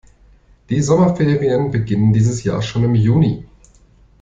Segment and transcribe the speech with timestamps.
[0.71, 3.45] Die Sommerferien beginnen dieses Jahr schon im Juni.